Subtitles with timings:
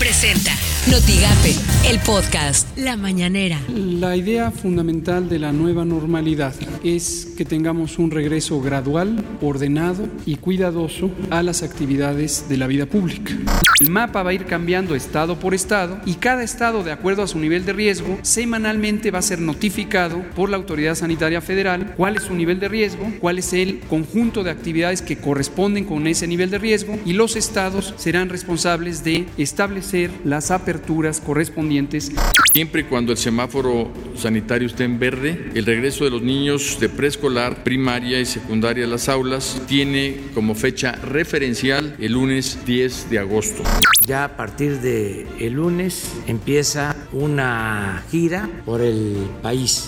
[0.00, 0.52] Presenta
[0.90, 1.54] Notigape,
[1.86, 3.60] el podcast La Mañanera.
[3.68, 10.36] La idea fundamental de la nueva normalidad es que tengamos un regreso gradual, ordenado y
[10.36, 13.34] cuidadoso a las actividades de la vida pública.
[13.78, 17.26] El mapa va a ir cambiando estado por estado y cada estado, de acuerdo a
[17.26, 22.16] su nivel de riesgo, semanalmente va a ser notificado por la Autoridad Sanitaria Federal cuál
[22.16, 26.26] es su nivel de riesgo, cuál es el conjunto de actividades que corresponden con ese
[26.26, 29.89] nivel de riesgo y los estados serán responsables de establecer
[30.24, 32.12] las aperturas correspondientes.
[32.52, 36.88] Siempre y cuando el semáforo sanitario esté en verde, el regreso de los niños de
[36.88, 43.18] preescolar, primaria y secundaria a las aulas tiene como fecha referencial el lunes 10 de
[43.18, 43.62] agosto.
[44.06, 49.86] Ya a partir de el lunes empieza una gira por el país.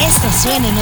[0.00, 0.74] Esto suena en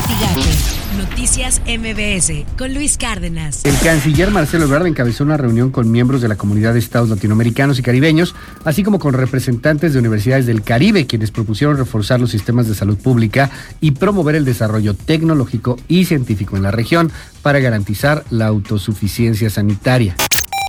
[0.99, 3.65] Noticias MBS con Luis Cárdenas.
[3.65, 7.79] El canciller Marcelo Ebrard encabezó una reunión con miembros de la comunidad de estados latinoamericanos
[7.79, 12.67] y caribeños, así como con representantes de universidades del Caribe, quienes propusieron reforzar los sistemas
[12.67, 18.25] de salud pública y promover el desarrollo tecnológico y científico en la región para garantizar
[18.31, 20.17] la autosuficiencia sanitaria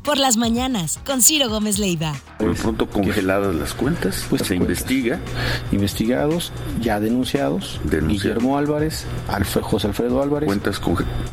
[0.06, 2.14] por las mañanas con Ciro Gómez Leiva.
[2.38, 5.20] Por pronto congeladas las cuentas, pues se investiga.
[5.72, 9.06] Investigados, ya denunciados, Guillermo Álvarez,
[9.62, 10.80] José Alfredo Álvarez cuentas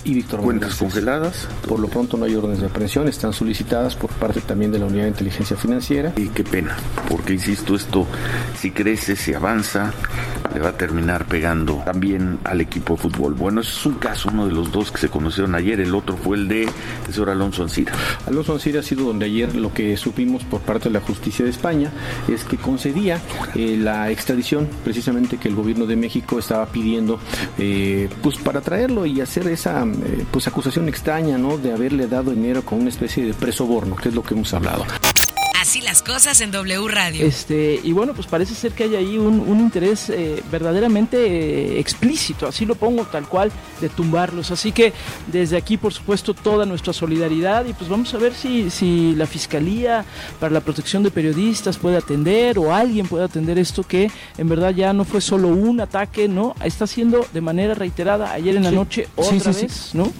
[0.04, 1.48] y Víctor Cuentas congeladas.
[1.68, 4.86] Por lo pronto no hay órdenes de aprehensión, están solicitadas por parte también de la
[4.86, 6.14] Unidad de Inteligencia Financiera.
[6.16, 6.76] Y qué pena,
[7.08, 8.06] porque insisto, esto
[8.58, 9.92] si crece, si avanza,
[10.54, 13.34] le va a terminar pegando también al equipo de fútbol.
[13.34, 16.36] Bueno, es un caso, uno de los dos que se conocieron ayer, el otro fue
[16.36, 17.92] el de el señor Alonso Ancira.
[18.26, 21.90] Alonso ha sido donde ayer lo que supimos por parte de la justicia de España
[22.28, 23.20] es que concedía
[23.54, 27.18] eh, la extradición precisamente que el gobierno de México estaba pidiendo
[27.58, 32.30] eh, pues para traerlo y hacer esa eh, pues acusación extraña no de haberle dado
[32.30, 34.84] dinero con una especie de presoborno que es lo que hemos hablado
[35.72, 37.26] Así las cosas en W Radio.
[37.26, 42.46] Este, y bueno, pues parece ser que hay ahí un, interés eh, verdaderamente eh, explícito,
[42.46, 43.50] así lo pongo tal cual,
[43.80, 44.50] de tumbarlos.
[44.50, 44.92] Así que
[45.28, 49.26] desde aquí, por supuesto, toda nuestra solidaridad y pues vamos a ver si, si la
[49.26, 50.04] Fiscalía
[50.38, 54.74] para la Protección de Periodistas puede atender o alguien puede atender esto que en verdad
[54.74, 56.54] ya no fue solo un ataque, ¿no?
[56.62, 60.12] Está siendo de manera reiterada ayer en la noche otra vez, ¿no?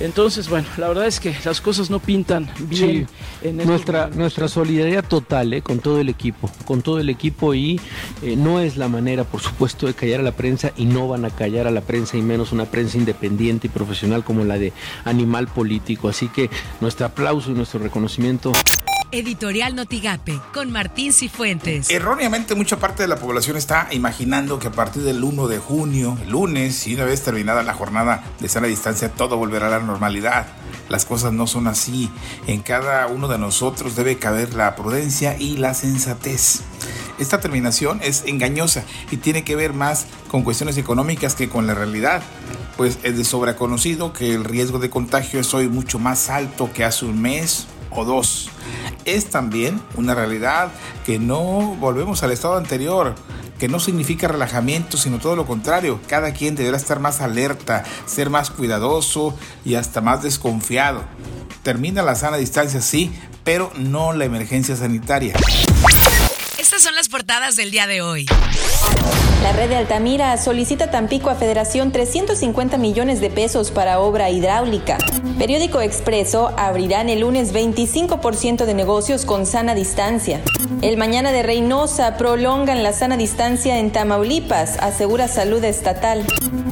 [0.00, 3.06] Entonces, bueno, la verdad es que las cosas no pintan bien
[3.42, 7.78] en nuestra, nuestra solidaridad total eh, con todo el equipo, con todo el equipo y
[8.22, 11.26] eh, no es la manera, por supuesto, de callar a la prensa y no van
[11.26, 14.72] a callar a la prensa y menos una prensa independiente y profesional como la de
[15.04, 16.08] Animal Político.
[16.08, 16.48] Así que
[16.80, 18.52] nuestro aplauso y nuestro reconocimiento.
[19.12, 21.90] Editorial Notigape con Martín Cifuentes.
[21.90, 26.16] Erróneamente mucha parte de la población está imaginando que a partir del 1 de junio,
[26.22, 29.80] el lunes, y una vez terminada la jornada de sana distancia, todo volverá a la
[29.80, 30.46] normalidad.
[30.88, 32.10] Las cosas no son así.
[32.46, 36.60] En cada uno de nosotros debe caber la prudencia y la sensatez.
[37.18, 41.74] Esta terminación es engañosa y tiene que ver más con cuestiones económicas que con la
[41.74, 42.22] realidad,
[42.76, 46.72] pues es de sobra conocido que el riesgo de contagio es hoy mucho más alto
[46.72, 48.48] que hace un mes o dos.
[49.04, 50.70] Es también una realidad
[51.04, 53.14] que no volvemos al estado anterior,
[53.58, 56.00] que no significa relajamiento, sino todo lo contrario.
[56.06, 61.04] Cada quien deberá estar más alerta, ser más cuidadoso y hasta más desconfiado.
[61.62, 63.12] Termina la sana distancia, sí,
[63.44, 65.34] pero no la emergencia sanitaria.
[66.58, 68.26] Estas son las portadas del día de hoy.
[69.42, 74.98] La red de Altamira solicita Tampico a Federación 350 millones de pesos para obra hidráulica.
[75.38, 80.42] Periódico Expreso abrirán el lunes 25% de negocios con sana distancia.
[80.82, 86.24] El mañana de Reynosa prolongan la sana distancia en Tamaulipas, asegura salud estatal.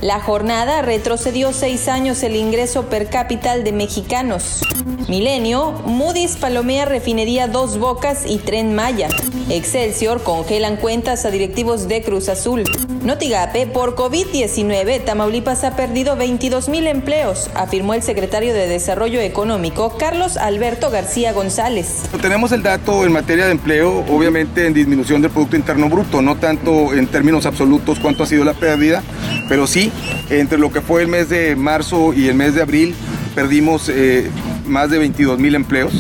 [0.02, 4.60] La jornada retrocedió seis años el ingreso per cápita de mexicanos.
[5.08, 9.08] Milenio, Moody's palomea refinería Dos Bocas y Tren Maya.
[9.48, 12.64] Excelsior congelan cuentas a directivos Cruz Azul.
[13.02, 19.96] Notigape, por COVID-19, Tamaulipas ha perdido 22 mil empleos, afirmó el secretario de Desarrollo Económico,
[19.98, 22.02] Carlos Alberto García González.
[22.20, 26.36] Tenemos el dato en materia de empleo, obviamente en disminución del Producto Interno Bruto, no
[26.36, 29.02] tanto en términos absolutos cuánto ha sido la pérdida,
[29.48, 29.92] pero sí,
[30.30, 32.94] entre lo que fue el mes de marzo y el mes de abril,
[33.34, 34.30] perdimos eh,
[34.66, 35.92] más de 22 mil empleos.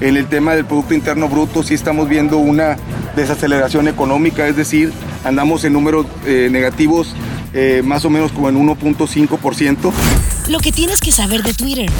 [0.00, 2.76] En el tema del Producto Interno Bruto sí estamos viendo una
[3.16, 4.92] desaceleración económica, es decir,
[5.24, 7.14] andamos en números eh, negativos
[7.52, 9.92] eh, más o menos como en 1.5%.
[10.48, 11.90] Lo que tienes que saber de Twitter.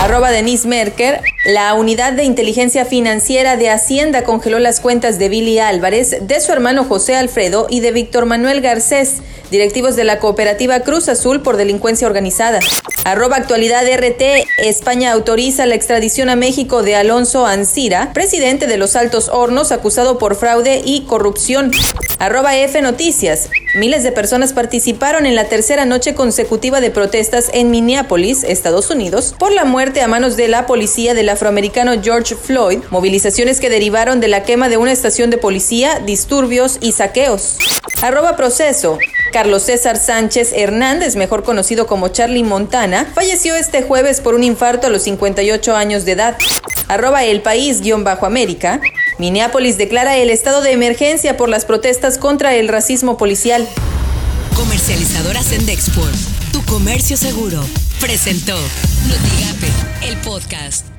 [0.00, 5.58] Arroba Denise Merker, la unidad de inteligencia financiera de Hacienda congeló las cuentas de Billy
[5.58, 9.16] Álvarez, de su hermano José Alfredo y de Víctor Manuel Garcés,
[9.50, 12.60] directivos de la cooperativa Cruz Azul por delincuencia organizada.
[13.08, 14.46] Arroba actualidad RT.
[14.58, 20.18] España autoriza la extradición a México de Alonso Ancira, presidente de los Altos Hornos, acusado
[20.18, 21.72] por fraude y corrupción.
[22.18, 23.48] Arroba F Noticias.
[23.74, 29.34] Miles de personas participaron en la tercera noche consecutiva de protestas en Minneapolis, Estados Unidos,
[29.38, 34.20] por la muerte a manos de la policía del afroamericano George Floyd, movilizaciones que derivaron
[34.20, 37.58] de la quema de una estación de policía, disturbios y saqueos.
[38.00, 38.98] Arroba proceso.
[39.32, 44.86] Carlos César Sánchez Hernández, mejor conocido como Charlie Montana, falleció este jueves por un infarto
[44.86, 46.38] a los 58 años de edad.
[46.88, 48.80] Arroba el país-américa.
[49.18, 53.68] Minneapolis declara el estado de emergencia por las protestas contra el racismo policial.
[54.54, 56.14] Comercializadora Sendexport,
[56.52, 57.60] tu comercio seguro,
[58.00, 58.56] presentó
[59.08, 60.97] Notigape, el podcast.